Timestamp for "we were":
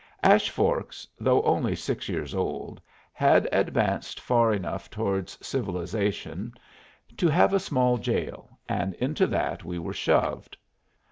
9.63-9.93